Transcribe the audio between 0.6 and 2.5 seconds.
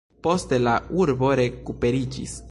la urbo rekuperiĝis.